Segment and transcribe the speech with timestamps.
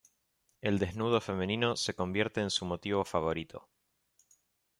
[0.61, 3.69] El desnudo femenino se convierte en su motivo favorito.